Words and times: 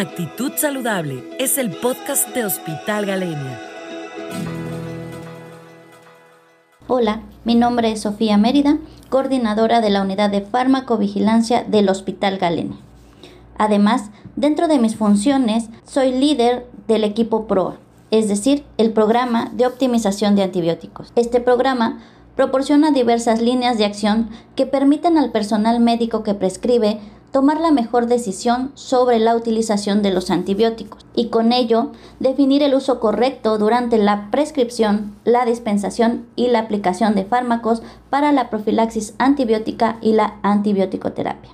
Actitud 0.00 0.52
Saludable 0.56 1.22
es 1.38 1.58
el 1.58 1.72
podcast 1.72 2.30
de 2.30 2.46
Hospital 2.46 3.04
Galenia. 3.04 3.60
Hola, 6.86 7.20
mi 7.44 7.54
nombre 7.54 7.92
es 7.92 8.00
Sofía 8.00 8.38
Mérida, 8.38 8.78
coordinadora 9.10 9.82
de 9.82 9.90
la 9.90 10.00
unidad 10.00 10.30
de 10.30 10.40
farmacovigilancia 10.40 11.64
del 11.64 11.90
Hospital 11.90 12.38
Galenia. 12.38 12.78
Además, 13.58 14.10
dentro 14.36 14.68
de 14.68 14.78
mis 14.78 14.96
funciones, 14.96 15.68
soy 15.84 16.12
líder 16.12 16.66
del 16.88 17.04
equipo 17.04 17.46
PROA, 17.46 17.76
es 18.10 18.26
decir, 18.26 18.64
el 18.78 18.94
programa 18.94 19.50
de 19.52 19.66
optimización 19.66 20.34
de 20.34 20.44
antibióticos. 20.44 21.12
Este 21.14 21.40
programa 21.40 22.00
proporciona 22.36 22.90
diversas 22.90 23.42
líneas 23.42 23.76
de 23.76 23.84
acción 23.84 24.30
que 24.56 24.64
permiten 24.64 25.18
al 25.18 25.30
personal 25.30 25.78
médico 25.78 26.22
que 26.22 26.32
prescribe 26.32 27.00
tomar 27.32 27.60
la 27.60 27.70
mejor 27.70 28.06
decisión 28.06 28.72
sobre 28.74 29.18
la 29.18 29.36
utilización 29.36 30.02
de 30.02 30.10
los 30.10 30.30
antibióticos 30.30 31.06
y 31.14 31.28
con 31.28 31.52
ello 31.52 31.92
definir 32.18 32.62
el 32.62 32.74
uso 32.74 32.98
correcto 32.98 33.58
durante 33.58 33.98
la 33.98 34.30
prescripción, 34.30 35.14
la 35.24 35.44
dispensación 35.44 36.26
y 36.34 36.48
la 36.48 36.60
aplicación 36.60 37.14
de 37.14 37.24
fármacos 37.24 37.82
para 38.10 38.32
la 38.32 38.50
profilaxis 38.50 39.14
antibiótica 39.18 39.98
y 40.00 40.12
la 40.12 40.38
antibioticoterapia. 40.42 41.50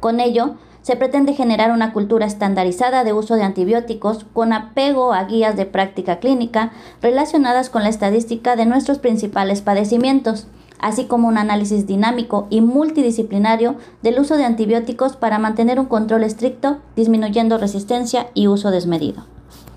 Con 0.00 0.20
ello, 0.20 0.56
se 0.82 0.96
pretende 0.96 1.32
generar 1.32 1.72
una 1.72 1.94
cultura 1.94 2.26
estandarizada 2.26 3.04
de 3.04 3.14
uso 3.14 3.36
de 3.36 3.42
antibióticos 3.42 4.26
con 4.34 4.52
apego 4.52 5.14
a 5.14 5.24
guías 5.24 5.56
de 5.56 5.64
práctica 5.64 6.18
clínica 6.18 6.72
relacionadas 7.00 7.70
con 7.70 7.82
la 7.82 7.88
estadística 7.88 8.54
de 8.54 8.66
nuestros 8.66 8.98
principales 8.98 9.62
padecimientos 9.62 10.46
así 10.84 11.06
como 11.06 11.28
un 11.28 11.38
análisis 11.38 11.86
dinámico 11.86 12.46
y 12.50 12.60
multidisciplinario 12.60 13.76
del 14.02 14.20
uso 14.20 14.36
de 14.36 14.44
antibióticos 14.44 15.16
para 15.16 15.38
mantener 15.38 15.80
un 15.80 15.86
control 15.86 16.24
estricto, 16.24 16.76
disminuyendo 16.94 17.56
resistencia 17.56 18.26
y 18.34 18.48
uso 18.48 18.70
desmedido. 18.70 19.24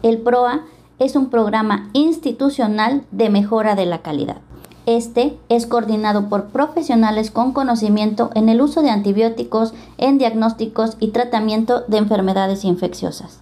El 0.04 0.18
PROA 0.18 0.66
es 1.00 1.16
un 1.16 1.30
programa 1.30 1.90
institucional 1.94 3.06
de 3.12 3.30
mejora 3.30 3.76
de 3.76 3.86
la 3.86 4.00
calidad. 4.00 4.42
Este 4.86 5.38
es 5.48 5.66
coordinado 5.66 6.28
por 6.28 6.48
profesionales 6.48 7.32
con 7.32 7.54
conocimiento 7.54 8.30
en 8.36 8.50
el 8.50 8.60
uso 8.60 8.82
de 8.82 8.90
antibióticos 8.90 9.74
en 9.98 10.18
diagnósticos 10.18 10.98
y 11.00 11.10
tratamiento 11.10 11.86
de 11.88 12.00
enfermedades 12.00 12.66
infecciosas. 12.66 13.40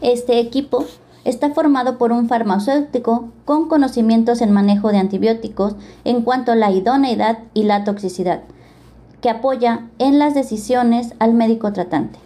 Este 0.00 0.38
equipo 0.38 0.84
está 1.24 1.50
formado 1.50 1.98
por 1.98 2.12
un 2.12 2.28
farmacéutico 2.28 3.28
con 3.44 3.68
conocimientos 3.68 4.40
en 4.40 4.52
manejo 4.52 4.90
de 4.90 4.98
antibióticos 4.98 5.76
en 6.04 6.22
cuanto 6.22 6.52
a 6.52 6.56
la 6.56 6.70
idoneidad 6.70 7.38
y 7.54 7.64
la 7.64 7.84
toxicidad, 7.84 8.42
que 9.20 9.30
apoya 9.30 9.86
en 9.98 10.18
las 10.18 10.34
decisiones 10.34 11.14
al 11.18 11.34
médico 11.34 11.72
tratante. 11.72 12.18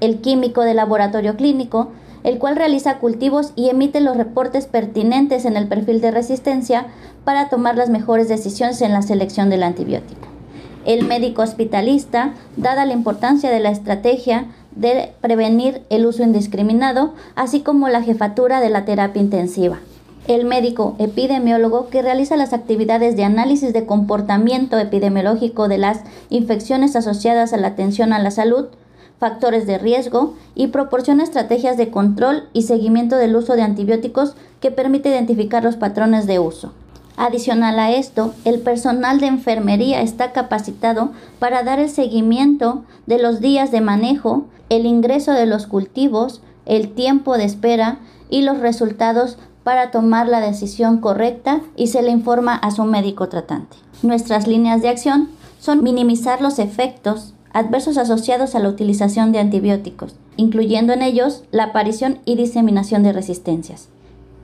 El 0.00 0.20
químico 0.20 0.62
de 0.62 0.74
laboratorio 0.74 1.36
clínico, 1.36 1.88
el 2.24 2.38
cual 2.38 2.56
realiza 2.56 2.98
cultivos 2.98 3.52
y 3.54 3.68
emite 3.68 4.00
los 4.00 4.16
reportes 4.16 4.66
pertinentes 4.66 5.44
en 5.44 5.56
el 5.56 5.68
perfil 5.68 6.00
de 6.00 6.10
resistencia 6.10 6.86
para 7.24 7.48
tomar 7.48 7.76
las 7.76 7.90
mejores 7.90 8.28
decisiones 8.28 8.80
en 8.80 8.92
la 8.92 9.02
selección 9.02 9.50
del 9.50 9.62
antibiótico. 9.62 10.26
El 10.86 11.06
médico 11.06 11.42
hospitalista, 11.42 12.34
dada 12.56 12.84
la 12.84 12.92
importancia 12.92 13.50
de 13.50 13.60
la 13.60 13.70
estrategia, 13.70 14.48
de 14.76 15.12
prevenir 15.20 15.82
el 15.90 16.06
uso 16.06 16.22
indiscriminado, 16.22 17.14
así 17.36 17.60
como 17.60 17.88
la 17.88 18.02
jefatura 18.02 18.60
de 18.60 18.70
la 18.70 18.84
terapia 18.84 19.22
intensiva. 19.22 19.78
El 20.26 20.46
médico 20.46 20.96
epidemiólogo 20.98 21.90
que 21.90 22.02
realiza 22.02 22.36
las 22.36 22.52
actividades 22.52 23.14
de 23.16 23.24
análisis 23.24 23.72
de 23.72 23.84
comportamiento 23.84 24.78
epidemiológico 24.78 25.68
de 25.68 25.78
las 25.78 26.00
infecciones 26.30 26.96
asociadas 26.96 27.52
a 27.52 27.58
la 27.58 27.68
atención 27.68 28.12
a 28.12 28.18
la 28.18 28.30
salud, 28.30 28.66
factores 29.18 29.66
de 29.66 29.78
riesgo 29.78 30.34
y 30.54 30.68
proporciona 30.68 31.22
estrategias 31.22 31.76
de 31.76 31.90
control 31.90 32.44
y 32.52 32.62
seguimiento 32.62 33.16
del 33.16 33.36
uso 33.36 33.54
de 33.54 33.62
antibióticos 33.62 34.34
que 34.60 34.70
permite 34.70 35.10
identificar 35.10 35.62
los 35.62 35.76
patrones 35.76 36.26
de 36.26 36.38
uso. 36.38 36.72
Adicional 37.16 37.78
a 37.78 37.92
esto, 37.92 38.34
el 38.44 38.60
personal 38.60 39.20
de 39.20 39.26
enfermería 39.26 40.02
está 40.02 40.32
capacitado 40.32 41.12
para 41.38 41.62
dar 41.62 41.78
el 41.78 41.88
seguimiento 41.88 42.84
de 43.06 43.18
los 43.18 43.40
días 43.40 43.70
de 43.70 43.80
manejo, 43.80 44.46
el 44.68 44.84
ingreso 44.84 45.32
de 45.32 45.46
los 45.46 45.66
cultivos, 45.66 46.42
el 46.66 46.92
tiempo 46.92 47.36
de 47.36 47.44
espera 47.44 47.98
y 48.30 48.42
los 48.42 48.58
resultados 48.58 49.38
para 49.62 49.92
tomar 49.92 50.28
la 50.28 50.40
decisión 50.40 50.98
correcta 50.98 51.60
y 51.76 51.86
se 51.86 52.02
le 52.02 52.10
informa 52.10 52.56
a 52.56 52.72
su 52.72 52.82
médico 52.84 53.28
tratante. 53.28 53.76
Nuestras 54.02 54.48
líneas 54.48 54.82
de 54.82 54.88
acción 54.88 55.28
son 55.60 55.82
minimizar 55.84 56.42
los 56.42 56.58
efectos 56.58 57.32
adversos 57.52 57.96
asociados 57.96 58.56
a 58.56 58.58
la 58.58 58.68
utilización 58.68 59.30
de 59.30 59.38
antibióticos, 59.38 60.16
incluyendo 60.36 60.92
en 60.92 61.02
ellos 61.02 61.44
la 61.52 61.64
aparición 61.64 62.18
y 62.24 62.34
diseminación 62.34 63.04
de 63.04 63.12
resistencias 63.12 63.88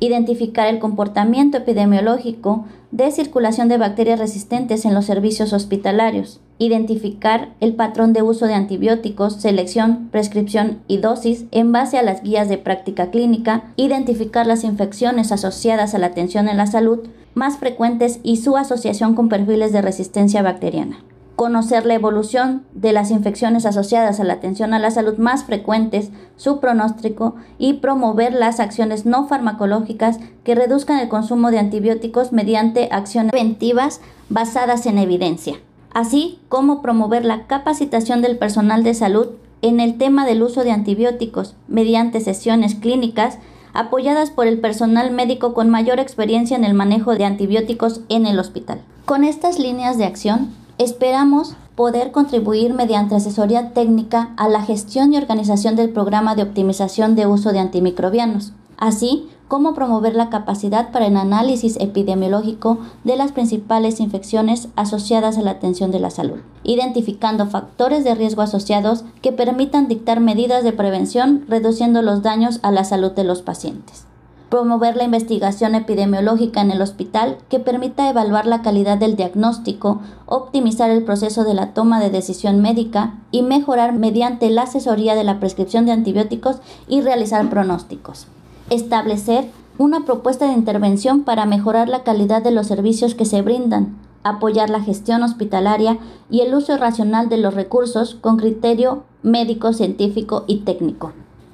identificar 0.00 0.66
el 0.66 0.78
comportamiento 0.78 1.58
epidemiológico 1.58 2.64
de 2.90 3.10
circulación 3.12 3.68
de 3.68 3.78
bacterias 3.78 4.18
resistentes 4.18 4.84
en 4.84 4.94
los 4.94 5.04
servicios 5.04 5.52
hospitalarios, 5.52 6.40
identificar 6.58 7.50
el 7.60 7.74
patrón 7.74 8.12
de 8.12 8.22
uso 8.22 8.46
de 8.46 8.54
antibióticos, 8.54 9.34
selección, 9.34 10.08
prescripción 10.10 10.80
y 10.88 10.98
dosis 10.98 11.44
en 11.52 11.70
base 11.70 11.98
a 11.98 12.02
las 12.02 12.22
guías 12.22 12.48
de 12.48 12.58
práctica 12.58 13.10
clínica, 13.10 13.72
identificar 13.76 14.46
las 14.46 14.64
infecciones 14.64 15.30
asociadas 15.30 15.94
a 15.94 15.98
la 15.98 16.06
atención 16.06 16.48
en 16.48 16.56
la 16.56 16.66
salud 16.66 17.00
más 17.34 17.58
frecuentes 17.58 18.18
y 18.22 18.38
su 18.38 18.56
asociación 18.56 19.14
con 19.14 19.28
perfiles 19.28 19.72
de 19.72 19.82
resistencia 19.82 20.42
bacteriana 20.42 21.04
conocer 21.40 21.86
la 21.86 21.94
evolución 21.94 22.66
de 22.74 22.92
las 22.92 23.10
infecciones 23.10 23.64
asociadas 23.64 24.20
a 24.20 24.24
la 24.24 24.34
atención 24.34 24.74
a 24.74 24.78
la 24.78 24.90
salud 24.90 25.16
más 25.16 25.44
frecuentes, 25.44 26.10
su 26.36 26.60
pronóstico 26.60 27.34
y 27.56 27.72
promover 27.80 28.34
las 28.34 28.60
acciones 28.60 29.06
no 29.06 29.26
farmacológicas 29.26 30.20
que 30.44 30.54
reduzcan 30.54 30.98
el 30.98 31.08
consumo 31.08 31.50
de 31.50 31.58
antibióticos 31.58 32.32
mediante 32.32 32.90
acciones 32.92 33.30
preventivas 33.30 34.02
basadas 34.28 34.84
en 34.84 34.98
evidencia, 34.98 35.54
así 35.94 36.40
como 36.50 36.82
promover 36.82 37.24
la 37.24 37.46
capacitación 37.46 38.20
del 38.20 38.36
personal 38.36 38.82
de 38.82 38.92
salud 38.92 39.28
en 39.62 39.80
el 39.80 39.96
tema 39.96 40.26
del 40.26 40.42
uso 40.42 40.62
de 40.62 40.72
antibióticos 40.72 41.54
mediante 41.68 42.20
sesiones 42.20 42.74
clínicas 42.74 43.38
apoyadas 43.72 44.30
por 44.30 44.46
el 44.46 44.60
personal 44.60 45.10
médico 45.10 45.54
con 45.54 45.70
mayor 45.70 46.00
experiencia 46.00 46.54
en 46.54 46.64
el 46.64 46.74
manejo 46.74 47.14
de 47.14 47.24
antibióticos 47.24 48.02
en 48.10 48.26
el 48.26 48.38
hospital. 48.38 48.82
Con 49.06 49.24
estas 49.24 49.58
líneas 49.58 49.96
de 49.96 50.04
acción, 50.04 50.59
Esperamos 50.80 51.56
poder 51.74 52.10
contribuir 52.10 52.72
mediante 52.72 53.14
asesoría 53.14 53.74
técnica 53.74 54.32
a 54.38 54.48
la 54.48 54.62
gestión 54.62 55.12
y 55.12 55.18
organización 55.18 55.76
del 55.76 55.90
programa 55.90 56.34
de 56.34 56.42
optimización 56.42 57.16
de 57.16 57.26
uso 57.26 57.52
de 57.52 57.58
antimicrobianos, 57.58 58.54
así 58.78 59.28
como 59.46 59.74
promover 59.74 60.14
la 60.14 60.30
capacidad 60.30 60.90
para 60.90 61.06
el 61.06 61.18
análisis 61.18 61.76
epidemiológico 61.78 62.78
de 63.04 63.16
las 63.16 63.32
principales 63.32 64.00
infecciones 64.00 64.68
asociadas 64.74 65.36
a 65.36 65.42
la 65.42 65.50
atención 65.50 65.90
de 65.90 66.00
la 66.00 66.08
salud, 66.08 66.38
identificando 66.64 67.44
factores 67.44 68.02
de 68.02 68.14
riesgo 68.14 68.40
asociados 68.40 69.04
que 69.20 69.32
permitan 69.32 69.86
dictar 69.86 70.20
medidas 70.20 70.64
de 70.64 70.72
prevención 70.72 71.44
reduciendo 71.46 72.00
los 72.00 72.22
daños 72.22 72.58
a 72.62 72.70
la 72.70 72.84
salud 72.84 73.12
de 73.12 73.24
los 73.24 73.42
pacientes 73.42 74.06
promover 74.50 74.96
la 74.96 75.04
investigación 75.04 75.76
epidemiológica 75.76 76.60
en 76.60 76.72
el 76.72 76.82
hospital 76.82 77.38
que 77.48 77.60
permita 77.60 78.10
evaluar 78.10 78.46
la 78.46 78.62
calidad 78.62 78.98
del 78.98 79.14
diagnóstico, 79.16 80.00
optimizar 80.26 80.90
el 80.90 81.04
proceso 81.04 81.44
de 81.44 81.54
la 81.54 81.72
toma 81.72 82.00
de 82.00 82.10
decisión 82.10 82.60
médica 82.60 83.14
y 83.30 83.42
mejorar 83.42 83.92
mediante 83.94 84.50
la 84.50 84.62
asesoría 84.62 85.14
de 85.14 85.24
la 85.24 85.38
prescripción 85.38 85.86
de 85.86 85.92
antibióticos 85.92 86.56
y 86.88 87.00
realizar 87.00 87.48
pronósticos. 87.48 88.26
Establecer 88.68 89.48
una 89.78 90.04
propuesta 90.04 90.46
de 90.46 90.52
intervención 90.52 91.22
para 91.22 91.46
mejorar 91.46 91.88
la 91.88 92.02
calidad 92.02 92.42
de 92.42 92.50
los 92.50 92.66
servicios 92.66 93.14
que 93.14 93.24
se 93.24 93.42
brindan, 93.42 93.96
apoyar 94.24 94.68
la 94.68 94.80
gestión 94.80 95.22
hospitalaria 95.22 95.98
y 96.28 96.40
el 96.40 96.54
uso 96.54 96.76
racional 96.76 97.28
de 97.28 97.38
los 97.38 97.54
recursos 97.54 98.16
con 98.16 98.36
criterio 98.36 99.04
médico, 99.22 99.72
científico 99.72 100.44
y 100.46 100.58
técnico. 100.58 101.12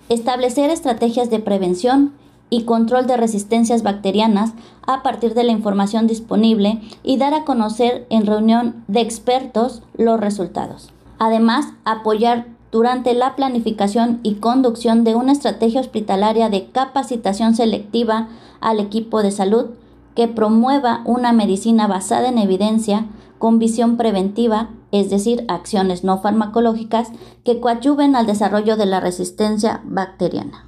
Establecer 0.09 0.71
estrategias 0.71 1.31
de 1.31 1.41
prevención 1.41 2.13
y 2.51 2.63
control 2.65 3.07
de 3.07 3.17
resistencias 3.17 3.83
bacterianas 3.83 4.53
a 4.87 5.03
partir 5.03 5.35
de 5.35 5.45
la 5.45 5.53
información 5.53 6.07
disponible 6.07 6.81
y 7.03 7.17
dar 7.17 7.35
a 7.35 7.45
conocer 7.45 8.07
en 8.11 8.27
reunión 8.27 8.85
de 8.89 9.01
expertos 9.01 9.83
los 9.97 10.21
resultados. 10.21 10.93
Además, 11.19 11.67
apoyar 11.85 12.47
durante 12.71 13.15
la 13.15 13.37
planificación 13.37 14.21
y 14.23 14.35
conducción 14.35 15.03
de 15.03 15.15
una 15.15 15.33
estrategia 15.33 15.81
hospitalaria 15.81 16.49
de 16.49 16.67
capacitación 16.67 17.55
selectiva 17.55 18.29
al 18.61 18.81
equipo 18.81 19.23
de 19.23 19.31
salud 19.31 19.67
que 20.15 20.29
promueva 20.29 21.03
una 21.05 21.33
medicina 21.33 21.87
basada 21.87 22.29
en 22.29 22.39
evidencia 22.39 23.07
con 23.39 23.59
visión 23.59 23.97
preventiva, 23.97 24.71
es 24.93 25.11
decir, 25.11 25.45
acciones 25.49 26.05
no 26.05 26.19
farmacológicas 26.19 27.11
que 27.45 27.61
coadyuven 27.61 28.17
al 28.17 28.27
desarrollo 28.27 28.77
de 28.77 28.87
la 28.87 29.01
resistencia 29.01 29.83
bacteriana 29.85 30.66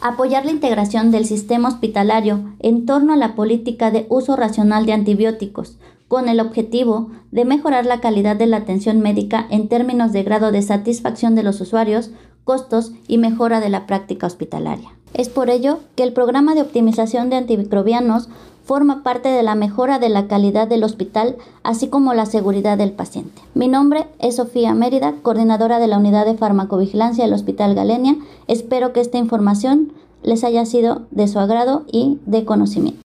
apoyar 0.00 0.44
la 0.44 0.52
integración 0.52 1.10
del 1.10 1.26
sistema 1.26 1.68
hospitalario 1.68 2.54
en 2.58 2.86
torno 2.86 3.12
a 3.12 3.16
la 3.16 3.34
política 3.34 3.90
de 3.90 4.06
uso 4.08 4.36
racional 4.36 4.86
de 4.86 4.92
antibióticos, 4.92 5.78
con 6.08 6.28
el 6.28 6.40
objetivo 6.40 7.10
de 7.30 7.44
mejorar 7.44 7.86
la 7.86 8.00
calidad 8.00 8.36
de 8.36 8.46
la 8.46 8.58
atención 8.58 9.00
médica 9.00 9.46
en 9.50 9.68
términos 9.68 10.12
de 10.12 10.22
grado 10.24 10.50
de 10.50 10.62
satisfacción 10.62 11.34
de 11.34 11.42
los 11.42 11.60
usuarios 11.60 12.10
costos 12.44 12.92
y 13.06 13.18
mejora 13.18 13.60
de 13.60 13.68
la 13.68 13.86
práctica 13.86 14.26
hospitalaria. 14.26 14.90
Es 15.14 15.28
por 15.28 15.50
ello 15.50 15.80
que 15.96 16.02
el 16.02 16.12
programa 16.12 16.54
de 16.54 16.62
optimización 16.62 17.30
de 17.30 17.36
antimicrobianos 17.36 18.28
forma 18.70 19.02
parte 19.02 19.28
de 19.28 19.42
la 19.42 19.56
mejora 19.56 19.98
de 19.98 20.08
la 20.08 20.28
calidad 20.28 20.68
del 20.68 20.84
hospital, 20.84 21.34
así 21.64 21.88
como 21.88 22.14
la 22.14 22.24
seguridad 22.24 22.78
del 22.78 22.92
paciente. 22.92 23.42
Mi 23.52 23.66
nombre 23.66 24.06
es 24.20 24.36
Sofía 24.36 24.74
Mérida, 24.74 25.14
coordinadora 25.22 25.80
de 25.80 25.88
la 25.88 25.98
Unidad 25.98 26.24
de 26.24 26.36
Farmacovigilancia 26.36 27.24
del 27.24 27.34
Hospital 27.34 27.74
Galenia. 27.74 28.14
Espero 28.46 28.92
que 28.92 29.00
esta 29.00 29.18
información 29.18 29.92
les 30.22 30.44
haya 30.44 30.64
sido 30.66 31.02
de 31.10 31.26
su 31.26 31.40
agrado 31.40 31.84
y 31.90 32.20
de 32.26 32.44
conocimiento. 32.44 33.00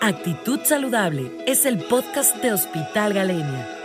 Actitud 0.00 0.60
Saludable 0.64 1.30
es 1.46 1.66
el 1.66 1.76
podcast 1.76 2.38
de 2.38 2.54
Hospital 2.54 3.12
Galenia 3.12 3.77